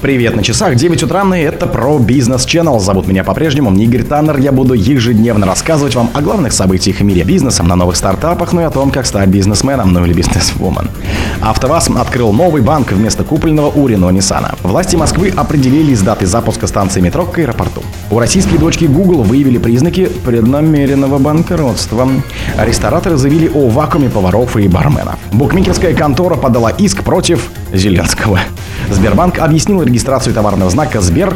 Привет 0.00 0.34
на 0.34 0.42
часах, 0.42 0.76
9 0.76 1.02
утра, 1.02 1.22
и 1.36 1.40
это 1.40 1.66
про 1.66 1.98
бизнес 1.98 2.46
Channel. 2.46 2.80
Зовут 2.80 3.06
меня 3.06 3.22
по-прежнему 3.22 3.70
Игорь 3.78 4.02
Таннер. 4.02 4.38
Я 4.38 4.50
буду 4.50 4.72
ежедневно 4.72 5.44
рассказывать 5.44 5.94
вам 5.94 6.08
о 6.14 6.22
главных 6.22 6.54
событиях 6.54 7.00
в 7.00 7.04
мире 7.04 7.22
бизнеса, 7.22 7.62
на 7.64 7.76
новых 7.76 7.96
стартапах, 7.96 8.54
ну 8.54 8.62
и 8.62 8.64
о 8.64 8.70
том, 8.70 8.92
как 8.92 9.04
стать 9.04 9.28
бизнесменом, 9.28 9.92
ну 9.92 10.02
или 10.06 10.14
бизнесвумен. 10.14 10.88
АвтоВАЗ 11.42 11.90
открыл 11.98 12.32
новый 12.32 12.62
банк 12.62 12.92
вместо 12.92 13.24
купленного 13.24 13.70
у 13.70 13.86
Рено 13.86 14.08
Ниссана. 14.08 14.54
Власти 14.62 14.96
Москвы 14.96 15.34
определились 15.36 16.00
даты 16.00 16.24
запуска 16.24 16.66
станции 16.66 17.02
метро 17.02 17.26
к 17.26 17.36
аэропорту. 17.36 17.82
У 18.10 18.18
российской 18.18 18.56
дочки 18.56 18.86
Google 18.86 19.22
выявили 19.22 19.58
признаки 19.58 20.06
преднамеренного 20.24 21.18
банкротства. 21.18 22.08
Рестораторы 22.58 23.16
заявили 23.18 23.50
о 23.54 23.68
вакууме 23.68 24.08
поваров 24.08 24.56
и 24.56 24.66
барменов. 24.66 25.18
Букмекерская 25.32 25.92
контора 25.92 26.36
подала 26.36 26.70
иск 26.70 27.04
против 27.04 27.50
Зеленского. 27.74 28.40
Сбербанк 28.90 29.38
объяснил 29.38 29.82
регистрацию 29.82 30.34
товарного 30.34 30.70
знака 30.70 31.00
«Сбер» 31.00 31.34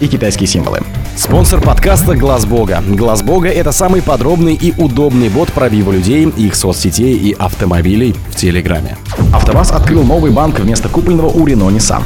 и 0.00 0.06
китайские 0.06 0.46
символы. 0.46 0.80
Спонсор 1.16 1.60
подкаста 1.60 2.16
Глаз 2.16 2.44
Бога. 2.44 2.82
Глаз 2.86 3.22
Бога 3.22 3.48
это 3.48 3.72
самый 3.72 4.02
подробный 4.02 4.54
и 4.54 4.74
удобный 4.76 5.28
бот 5.28 5.52
пробива 5.52 5.92
людей, 5.92 6.26
их 6.36 6.54
соцсетей 6.54 7.16
и 7.16 7.32
автомобилей 7.38 8.14
в 8.30 8.36
Телеграме. 8.36 8.96
АвтоВАЗ 9.32 9.72
открыл 9.72 10.02
новый 10.02 10.30
банк 10.30 10.58
вместо 10.60 10.88
купленного 10.88 11.28
у 11.28 11.46
Рено 11.46 11.64
Nissan. 11.70 12.02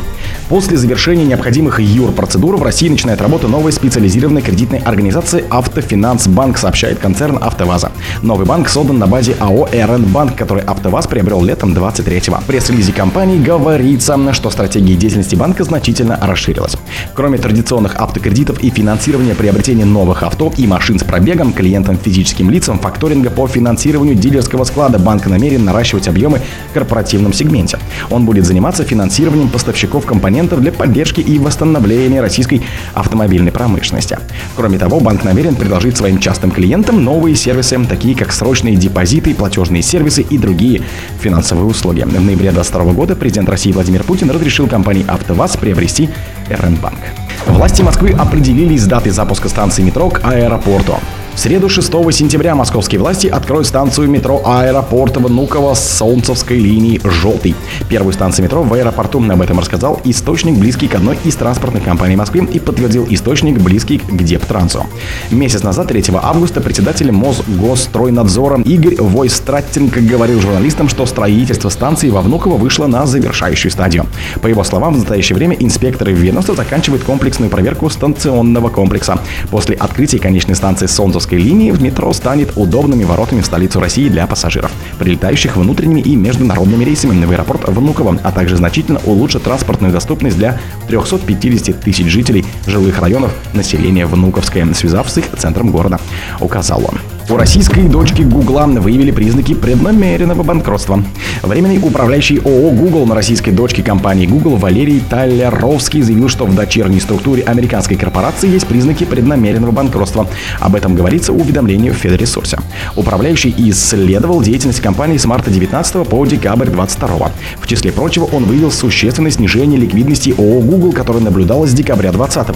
После 0.49 0.77
завершения 0.77 1.25
необходимых 1.25 1.81
ЮР-процедур 1.81 2.57
в 2.57 2.63
России 2.63 2.89
начинает 2.89 3.21
работу 3.21 3.49
новая 3.49 3.73
специализированная 3.73 4.43
кредитная 4.43 4.81
организация 4.81 5.43
«Автофинанс 5.51 6.29
Банк», 6.29 6.57
сообщает 6.59 7.01
концерн 7.01 7.39
«АвтоВАЗа». 7.41 7.91
Новый 8.23 8.47
банк 8.47 8.69
создан 8.69 8.99
на 8.99 9.09
базе 9.09 9.35
АО 9.41 9.69
«РН 9.73 10.05
Банк», 10.05 10.37
который 10.37 10.63
«АвтоВАЗ» 10.63 11.09
приобрел 11.09 11.43
летом 11.43 11.75
23-го. 11.75 12.37
В 12.37 12.45
пресс-релизе 12.45 12.93
компании 12.93 13.43
говорится, 13.43 14.17
что 14.33 14.51
стратегия 14.51 14.95
деятельности 14.95 15.35
банка 15.35 15.65
значительно 15.65 16.17
расширилась. 16.23 16.77
Кроме 17.15 17.39
традиционных 17.39 17.97
автокредитов 17.97 18.63
и 18.63 18.71
финансирования 18.71 19.35
приобретения 19.35 19.85
новых 19.85 20.23
авто 20.23 20.53
и 20.57 20.65
машин 20.69 21.01
с 21.01 21.03
пробегом, 21.03 21.53
клиентам 21.53 21.99
физическим 21.99 22.51
лицам 22.51 22.79
факторинга 22.79 23.31
по 23.31 23.49
финансированию 23.49 24.15
дилерского 24.15 24.63
склада 24.63 25.01
банк 25.01 25.27
намерен 25.27 25.65
наращивать 25.65 26.07
объемы 26.07 26.41
в 26.71 26.75
корпоративном 26.75 27.33
сегменте. 27.33 27.81
Он 28.11 28.25
будет 28.25 28.47
заниматься 28.47 28.85
финансированием 28.85 29.49
поставщиков 29.49 30.07
компонентов 30.07 30.36
компонентов 30.37 30.61
для 30.61 30.71
поддержки 30.73 31.21
и 31.21 31.39
восстановления 31.39 32.21
российской 32.21 32.61
автомобильной 32.93 33.53
промышленности. 33.53 34.19
Кроме 34.55 34.79
того, 34.79 35.01
банк 35.01 35.25
намерен 35.25 35.55
предложить 35.55 35.97
своим 35.97 36.19
частым 36.19 36.51
клиентам 36.51 37.03
новые 37.03 37.35
сервисы, 37.35 37.79
такие 37.89 38.15
как 38.15 38.33
срочные 38.33 38.77
депозиты, 38.77 39.35
платежные 39.35 39.83
сервисы 39.83 40.21
и 40.21 40.37
другие 40.37 40.83
финансовые 41.21 41.65
услуги. 41.67 42.03
В 42.03 42.13
ноябре 42.13 42.51
2022 42.51 42.93
года 42.93 43.17
президент 43.17 43.49
России 43.49 43.73
Владимир 43.73 44.03
Путин 44.03 44.31
разрешил 44.31 44.67
компании 44.67 45.07
«АвтоВАЗ» 45.09 45.57
приобрести 45.57 46.11
РНБанк. 46.51 46.99
Власти 47.47 47.81
Москвы 47.81 48.11
определились 48.11 48.83
с 48.83 48.87
датой 48.87 49.13
запуска 49.13 49.49
станции 49.49 49.83
метро 49.83 50.11
к 50.11 50.21
аэропорту. 50.23 50.97
В 51.37 51.39
среду 51.39 51.69
6 51.69 51.93
сентября 52.13 52.55
московские 52.55 52.99
власти 52.99 53.27
откроют 53.27 53.67
станцию 53.67 54.09
метро 54.09 54.41
аэропорта 54.43 55.21
Внуково 55.21 55.75
с 55.75 55.99
Солнцевской 55.99 56.59
линии 56.59 56.99
«Желтый». 57.05 57.55
Первую 57.91 58.15
станцию 58.15 58.47
метро 58.47 58.63
в 58.63 58.73
аэропорту 58.73 59.23
об 59.23 59.43
этом 59.43 59.59
рассказал 59.59 60.01
источник, 60.05 60.59
близкий 60.59 60.89
к 60.89 60.95
одной 60.95 61.19
из 61.25 61.37
транспортных 61.37 61.85
компаний 61.85 62.17
Москвы 62.17 62.49
и 62.51 62.59
подтвердил 62.59 63.07
источник, 63.11 63.59
близкий 63.59 63.99
к 63.99 64.23
Дептрансу. 64.23 64.87
Месяц 65.31 65.63
назад, 65.63 65.89
3 65.89 66.05
августа, 66.23 66.63
председатель 66.63 67.13
Мосгосстройнадзора 67.13 68.63
Игорь 68.63 68.97
Войстратенко 68.99 70.01
говорил 70.01 70.41
журналистам, 70.41 70.89
что 70.89 71.05
строительство 71.05 71.69
станции 71.69 72.09
во 72.09 72.23
Внуково 72.23 72.57
вышло 72.57 72.87
на 72.87 73.05
завершающую 73.05 73.71
стадию. 73.71 74.07
По 74.41 74.47
его 74.47 74.65
словам, 74.65 74.95
в 74.95 74.99
настоящее 74.99 75.37
время 75.37 75.55
инспекторы 75.61 76.13
ведомства 76.13 76.55
заканчивают 76.55 77.05
комплексную 77.05 77.51
проверку 77.51 77.91
станционного 77.91 78.71
комплекса. 78.71 79.19
После 79.51 79.77
открытия 79.77 80.19
конечной 80.19 80.55
станции 80.55 80.87
Солнцевской 80.87 81.26
Московской 81.27 81.39
линии 81.39 81.73
в 81.73 81.83
метро 81.83 82.13
станет 82.13 82.53
удобными 82.55 83.03
воротами 83.03 83.41
в 83.41 83.47
столицу 83.47 83.81
России 83.81 84.09
для 84.09 84.29
пассажиров, 84.29 84.71
прилетающих 85.01 85.57
внутренними 85.57 86.01
и 86.01 86.15
международными 86.15 86.85
рейсами 86.85 87.25
в 87.25 87.31
аэропорт 87.33 87.69
Внуково, 87.69 88.17
а 88.23 88.31
также 88.31 88.57
значительно 88.57 89.01
улучшит 89.05 89.43
транспортную 89.43 89.93
доступность 89.93 90.37
для 90.37 90.61
350 90.87 91.81
тысяч 91.81 92.07
жителей 92.07 92.45
жилых 92.67 93.01
районов 93.01 93.35
населения 93.55 94.07
Внуковское, 94.07 94.73
связав 94.75 95.11
с 95.11 95.19
их 95.19 95.25
центром 95.37 95.73
города, 95.73 95.99
указал 96.39 96.85
он. 96.85 97.01
У 97.29 97.37
российской 97.37 97.89
дочки 97.89 98.23
Гугла 98.23 98.67
выявили 98.67 99.11
признаки 99.11 99.53
преднамеренного 99.53 100.45
банкротства. 100.45 101.03
Временный 101.43 101.79
управляющий 101.79 102.39
ООО 102.39 102.71
Google 102.71 103.05
на 103.05 103.17
российской 103.17 103.51
дочке 103.51 103.83
компании 103.83 104.27
Google 104.27 104.57
Валерий 104.57 105.03
Талеровский 105.11 106.03
заявил, 106.03 106.29
что 106.29 106.47
в 106.47 106.55
дочерней 106.55 107.01
структуре 107.01 107.43
американской 107.43 107.97
корпорации 107.97 108.49
есть 108.49 108.69
признаки 108.69 109.03
преднамеренного 109.05 109.73
банкротства. 109.73 110.29
Об 110.61 110.77
этом 110.77 110.95
говорится 110.95 111.33
в 111.33 111.37
уведомлении 111.37 111.91
в 111.91 111.95
Федресурсе. 111.95 112.59
Управляющий 112.95 113.53
исследовал 113.59 114.41
деятельность 114.41 114.81
компании 114.81 115.17
с 115.17 115.25
марта 115.25 115.51
19 115.51 116.07
по 116.07 116.25
декабрь 116.27 116.69
22. 116.69 117.33
В 117.61 117.67
числе 117.67 117.91
прочего, 117.91 118.25
он 118.27 118.45
выявил 118.45 118.71
существенное 118.71 119.33
снижение 119.33 119.81
ликвидности 119.81 120.33
ООО 120.39 120.61
Google, 120.61 120.93
которое 120.93 121.21
наблюдалось 121.21 121.71
с 121.71 121.75
декабря 121.75 122.13
20. 122.13 122.47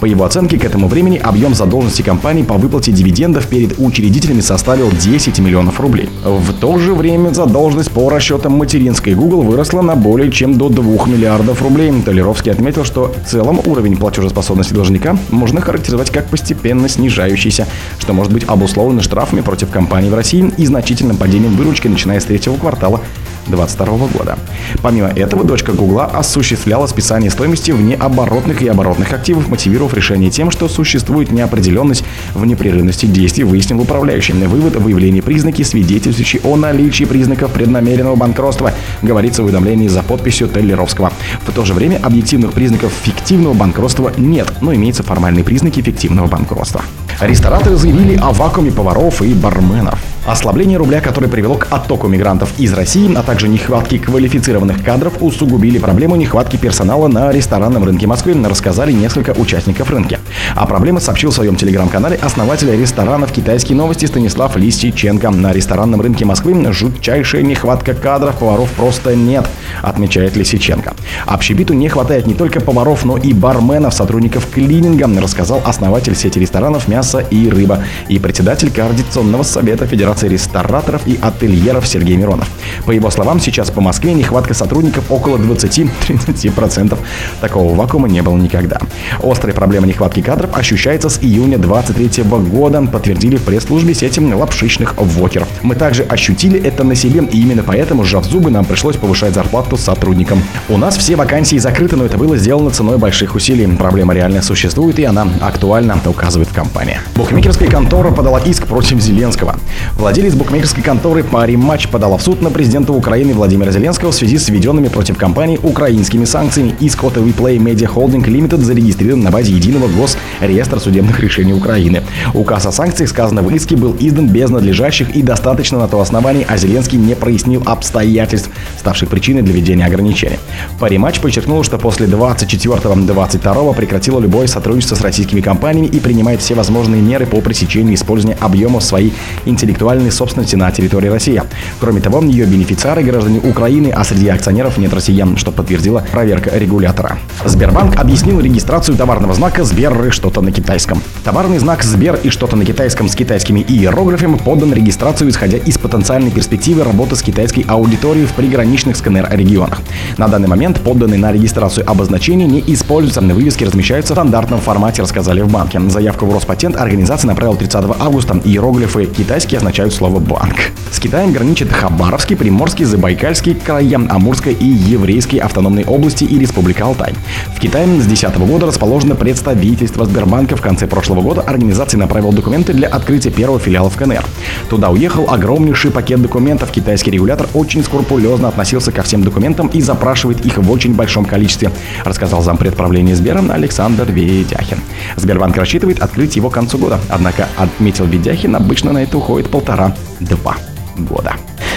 По 0.00 0.04
его 0.06 0.24
оценке, 0.24 0.56
к 0.56 0.64
этому 0.64 0.86
времени 0.86 1.18
объем 1.18 1.52
задолженности 1.52 2.02
компании 2.02 2.44
по 2.44 2.54
выплате 2.54 2.92
дивидендов 2.92 3.48
перед 3.48 3.76
учредителями 3.78 4.19
потребителями 4.20 4.40
составил 4.42 4.90
10 4.90 5.38
миллионов 5.38 5.80
рублей. 5.80 6.10
В 6.22 6.52
то 6.52 6.78
же 6.78 6.92
время 6.92 7.32
задолженность 7.32 7.90
по 7.90 8.10
расчетам 8.10 8.52
материнской 8.52 9.14
Google 9.14 9.40
выросла 9.40 9.80
на 9.80 9.96
более 9.96 10.30
чем 10.30 10.58
до 10.58 10.68
2 10.68 11.06
миллиардов 11.06 11.62
рублей. 11.62 11.90
Толеровский 12.04 12.52
отметил, 12.52 12.84
что 12.84 13.14
в 13.24 13.30
целом 13.30 13.60
уровень 13.64 13.96
платежеспособности 13.96 14.74
должника 14.74 15.16
можно 15.30 15.62
характеризовать 15.62 16.10
как 16.10 16.26
постепенно 16.28 16.86
снижающийся, 16.86 17.66
что 17.98 18.12
может 18.12 18.30
быть 18.30 18.44
обусловлено 18.46 19.00
штрафами 19.00 19.40
против 19.40 19.70
компаний 19.70 20.10
в 20.10 20.14
России 20.14 20.52
и 20.58 20.66
значительным 20.66 21.16
падением 21.16 21.56
выручки, 21.56 21.88
начиная 21.88 22.20
с 22.20 22.24
третьего 22.24 22.56
квартала 22.56 23.00
2022 23.46 24.06
года. 24.08 24.38
Помимо 24.82 25.08
этого, 25.08 25.44
дочка 25.44 25.72
Гугла 25.72 26.06
осуществляла 26.06 26.86
списание 26.86 27.30
стоимости 27.30 27.70
внеоборотных 27.70 28.62
и 28.62 28.68
оборотных 28.68 29.12
активов, 29.12 29.48
мотивировав 29.48 29.94
решение 29.94 30.30
тем, 30.30 30.50
что 30.50 30.68
существует 30.68 31.32
неопределенность 31.32 32.04
в 32.34 32.44
непрерывности 32.44 33.06
действий, 33.06 33.44
выяснил 33.44 33.80
управляющий. 33.80 34.32
Вывод– 34.32 34.76
выявление 34.76 35.22
признаки, 35.22 35.62
свидетельствующие 35.62 36.42
о 36.44 36.56
наличии 36.56 37.04
признаков 37.04 37.52
преднамеренного 37.52 38.16
банкротства, 38.16 38.72
говорится 39.02 39.42
в 39.42 39.46
уведомлении 39.46 39.88
за 39.88 40.02
подписью 40.02 40.48
Теллеровского. 40.48 41.12
В 41.46 41.52
то 41.52 41.64
же 41.64 41.74
время 41.74 41.98
объективных 42.02 42.52
признаков 42.52 42.92
фиктивного 43.02 43.54
банкротства 43.54 44.12
нет, 44.16 44.52
но 44.60 44.74
имеются 44.74 45.02
формальные 45.02 45.44
признаки 45.44 45.80
фиктивного 45.80 46.26
банкротства. 46.26 46.82
Рестораторы 47.20 47.76
заявили 47.76 48.16
о 48.16 48.32
вакууме 48.32 48.70
поваров 48.70 49.22
и 49.22 49.34
барменов. 49.34 49.98
Ослабление 50.26 50.76
рубля, 50.76 51.00
которое 51.00 51.28
привело 51.28 51.54
к 51.56 51.66
оттоку 51.70 52.06
мигрантов 52.06 52.52
из 52.58 52.72
России, 52.74 53.12
а 53.16 53.22
также 53.22 53.48
нехватки 53.48 53.96
квалифицированных 53.96 54.84
кадров, 54.84 55.14
усугубили 55.20 55.78
проблему 55.78 56.14
нехватки 56.16 56.56
персонала 56.56 57.08
на 57.08 57.32
ресторанном 57.32 57.84
рынке 57.84 58.06
Москвы, 58.06 58.36
рассказали 58.46 58.92
несколько 58.92 59.30
участников 59.30 59.90
рынка. 59.90 60.18
О 60.54 60.66
проблеме 60.66 61.00
сообщил 61.00 61.30
в 61.30 61.34
своем 61.34 61.56
телеграм-канале 61.56 62.18
основатель 62.20 62.70
ресторанов 62.70 63.32
«Китайские 63.32 63.76
новости» 63.78 64.04
Станислав 64.04 64.56
Лисиченко. 64.56 65.30
На 65.30 65.52
ресторанном 65.52 66.02
рынке 66.02 66.26
Москвы 66.26 66.54
жутчайшая 66.70 67.42
нехватка 67.42 67.94
кадров, 67.94 68.36
поваров 68.36 68.70
просто 68.72 69.16
нет, 69.16 69.48
отмечает 69.82 70.36
Лисиченко. 70.36 70.94
Общепиту 71.26 71.72
не 71.72 71.88
хватает 71.88 72.26
не 72.26 72.34
только 72.34 72.60
поваров, 72.60 73.04
но 73.06 73.16
и 73.16 73.32
барменов, 73.32 73.94
сотрудников 73.94 74.46
клининга, 74.52 75.08
рассказал 75.20 75.62
основатель 75.64 76.14
сети 76.14 76.38
ресторанов 76.38 76.88
«Мясо 76.88 76.99
и 77.30 77.48
рыба» 77.48 77.82
и 78.08 78.18
председатель 78.18 78.70
Координационного 78.70 79.42
совета 79.42 79.86
Федерации 79.86 80.28
рестораторов 80.28 81.02
и 81.06 81.18
ательеров 81.20 81.86
Сергей 81.86 82.16
Миронов. 82.16 82.48
По 82.86 82.92
его 82.92 83.10
словам, 83.10 83.40
сейчас 83.40 83.70
по 83.70 83.80
Москве 83.80 84.14
нехватка 84.14 84.54
сотрудников 84.54 85.10
около 85.10 85.36
20-30%. 85.38 86.98
Такого 87.40 87.74
вакуума 87.74 88.08
не 88.08 88.22
было 88.22 88.36
никогда. 88.36 88.78
Острая 89.22 89.54
проблема 89.54 89.86
нехватки 89.86 90.20
кадров 90.22 90.56
ощущается 90.56 91.08
с 91.08 91.18
июня 91.22 91.58
2023 91.58 92.22
года, 92.48 92.82
подтвердили 92.82 93.36
в 93.36 93.42
пресс-службе 93.42 93.94
сети 93.94 94.20
лапшичных 94.20 94.94
вокеров. 94.96 95.48
Мы 95.62 95.74
также 95.74 96.02
ощутили 96.02 96.60
это 96.60 96.84
на 96.84 96.94
себе, 96.94 97.22
и 97.24 97.40
именно 97.40 97.62
поэтому, 97.62 98.04
сжав 98.04 98.24
зубы, 98.24 98.50
нам 98.50 98.64
пришлось 98.64 98.96
повышать 98.96 99.34
зарплату 99.34 99.76
сотрудникам. 99.76 100.42
У 100.68 100.76
нас 100.76 100.96
все 100.96 101.16
вакансии 101.16 101.56
закрыты, 101.56 101.96
но 101.96 102.04
это 102.04 102.18
было 102.18 102.36
сделано 102.36 102.70
ценой 102.70 102.98
больших 102.98 103.34
усилий. 103.34 103.66
Проблема 103.76 104.14
реально 104.14 104.42
существует, 104.42 104.98
и 104.98 105.04
она 105.04 105.26
актуальна, 105.40 105.98
указывает 106.06 106.48
в 106.48 106.54
компании. 106.54 106.89
Букмекерская 107.14 107.68
контора 107.68 108.10
подала 108.10 108.40
иск 108.40 108.66
против 108.66 109.00
Зеленского. 109.00 109.56
Владелец 109.96 110.34
букмекерской 110.34 110.82
конторы 110.82 111.24
Пари 111.24 111.56
Матч 111.56 111.88
подала 111.88 112.16
в 112.16 112.22
суд 112.22 112.42
на 112.42 112.50
президента 112.50 112.92
Украины 112.92 113.34
Владимира 113.34 113.70
Зеленского 113.72 114.10
в 114.10 114.14
связи 114.14 114.38
с 114.38 114.48
введенными 114.48 114.88
против 114.88 115.16
компании 115.16 115.58
украинскими 115.62 116.24
санкциями. 116.24 116.74
Иск 116.80 117.04
от 117.04 117.16
Play 117.16 117.58
Media 117.58 117.92
Holding 117.92 118.24
Limited 118.24 118.62
зарегистрирован 118.62 119.22
на 119.22 119.30
базе 119.30 119.52
единого 119.52 119.88
госреестра 119.88 120.78
судебных 120.78 121.20
решений 121.20 121.52
Украины. 121.52 122.02
Указ 122.34 122.66
о 122.66 122.72
санкциях, 122.72 123.10
сказано 123.10 123.42
в 123.42 123.50
иске, 123.54 123.76
был 123.76 123.96
издан 123.98 124.28
без 124.28 124.50
надлежащих 124.50 125.14
и 125.14 125.22
достаточно 125.22 125.78
на 125.78 125.88
то 125.88 126.00
основании, 126.00 126.46
а 126.48 126.56
Зеленский 126.56 126.98
не 126.98 127.14
прояснил 127.14 127.62
обстоятельств, 127.66 128.50
ставших 128.78 129.08
причиной 129.08 129.42
для 129.42 129.54
введения 129.54 129.86
ограничений. 129.86 130.38
Пари 130.78 130.98
Матч 130.98 131.20
подчеркнул, 131.20 131.62
что 131.64 131.78
после 131.78 132.06
24-22 132.06 133.74
прекратила 133.74 134.20
любое 134.20 134.46
сотрудничество 134.46 134.96
с 134.96 135.00
российскими 135.00 135.40
компаниями 135.40 135.86
и 135.86 136.00
принимает 136.00 136.40
все 136.40 136.54
возможные 136.54 136.79
меры 136.88 137.26
по 137.26 137.40
пресечению 137.40 137.94
использования 137.94 138.38
объемов 138.40 138.82
своей 138.82 139.12
интеллектуальной 139.44 140.10
собственности 140.10 140.56
на 140.56 140.70
территории 140.70 141.08
России. 141.08 141.42
Кроме 141.80 142.00
того, 142.00 142.22
ее 142.22 142.46
бенефициары 142.46 143.02
граждане 143.02 143.40
Украины, 143.40 143.92
а 143.94 144.04
среди 144.04 144.28
акционеров 144.28 144.78
нет 144.78 144.92
россиян, 144.94 145.36
что 145.36 145.52
подтвердила 145.52 146.04
проверка 146.12 146.56
регулятора. 146.56 147.18
Сбербанк 147.44 147.98
объяснил 147.98 148.40
регистрацию 148.40 148.96
товарного 148.96 149.34
знака 149.34 149.64
«Сбер» 149.64 150.06
и 150.06 150.10
что-то 150.10 150.40
на 150.40 150.52
китайском. 150.52 151.02
Товарный 151.24 151.58
знак 151.58 151.82
«Сбер» 151.82 152.18
и 152.22 152.30
что-то 152.30 152.56
на 152.56 152.64
китайском 152.64 153.08
с 153.08 153.14
китайскими 153.14 153.60
иероглифами 153.60 154.36
поддан 154.36 154.72
регистрацию, 154.72 155.30
исходя 155.30 155.58
из 155.58 155.78
потенциальной 155.78 156.30
перспективы 156.30 156.84
работы 156.84 157.16
с 157.16 157.22
китайской 157.22 157.64
аудиторией 157.66 158.26
в 158.26 158.32
приграничных 158.32 158.96
с 158.96 159.00
КНР 159.00 159.28
регионах. 159.30 159.80
На 160.16 160.28
данный 160.28 160.48
момент 160.48 160.80
подданные 160.80 161.18
на 161.18 161.32
регистрацию 161.32 161.88
обозначения 161.88 162.46
не 162.46 162.62
используются. 162.66 163.20
На 163.20 163.34
вывеске 163.34 163.64
размещаются 163.64 164.14
в 164.14 164.16
стандартном 164.16 164.60
формате, 164.60 165.02
рассказали 165.02 165.40
в 165.40 165.48
банке. 165.50 165.80
Заявку 165.88 166.26
в 166.26 166.34
Роспатент 166.34 166.69
организация 166.76 167.28
направила 167.28 167.56
30 167.56 167.74
августа. 167.98 168.40
Иероглифы 168.44 169.06
китайские 169.06 169.58
означают 169.58 169.94
слово 169.94 170.18
«банк». 170.18 170.56
С 170.90 170.98
Китаем 170.98 171.32
граничат 171.32 171.72
Хабаровский, 171.72 172.36
Приморский, 172.36 172.84
Забайкальский 172.84 173.54
края, 173.54 174.00
Амурская 174.08 174.52
и 174.52 174.64
Еврейские 174.64 175.42
автономные 175.42 175.86
области 175.86 176.24
и 176.24 176.38
Республика 176.38 176.84
Алтай. 176.84 177.14
В 177.56 177.60
Китае 177.60 177.86
с 177.86 178.06
2010 178.06 178.36
года 178.38 178.66
расположено 178.66 179.14
представительство 179.14 180.04
Сбербанка. 180.04 180.56
В 180.56 180.60
конце 180.60 180.86
прошлого 180.86 181.22
года 181.22 181.42
организация 181.42 181.98
направила 181.98 182.32
документы 182.32 182.72
для 182.72 182.88
открытия 182.88 183.30
первого 183.30 183.58
филиала 183.58 183.88
в 183.88 183.96
КНР. 183.96 184.24
Туда 184.68 184.90
уехал 184.90 185.30
огромнейший 185.30 185.90
пакет 185.90 186.20
документов. 186.20 186.70
Китайский 186.70 187.12
регулятор 187.12 187.48
очень 187.54 187.82
скрупулезно 187.84 188.48
относился 188.48 188.92
ко 188.92 189.02
всем 189.02 189.22
документам 189.22 189.68
и 189.68 189.80
запрашивает 189.80 190.44
их 190.44 190.58
в 190.58 190.70
очень 190.70 190.94
большом 190.94 191.24
количестве, 191.24 191.70
рассказал 192.04 192.42
зампред 192.42 192.76
правления 192.76 193.14
Сбера 193.14 193.40
Александр 193.48 194.10
Ведяхин. 194.10 194.78
Сбербанк 195.16 195.56
рассчитывает 195.56 196.00
открыть 196.00 196.36
его 196.36 196.50
концу 196.60 196.78
года. 196.78 197.00
Однако, 197.08 197.48
отметил 197.56 198.04
Ведяхин, 198.04 198.54
обычно 198.54 198.92
на 198.92 199.02
это 199.02 199.16
уходит 199.16 199.50
полтора 199.50 199.94
полтора-два 200.20 200.56
года. 200.96 201.34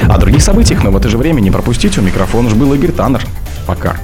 О 0.09 0.17
других 0.17 0.41
событиях, 0.41 0.83
но 0.83 0.91
в 0.91 0.97
это 0.97 1.09
же 1.09 1.17
время 1.17 1.39
не 1.39 1.51
пропустите. 1.51 2.01
У 2.01 2.03
микрофона 2.03 2.49
же 2.49 2.55
был 2.55 2.73
Игорь 2.73 2.91
Таннер. 2.91 3.25
Пока. 3.65 3.95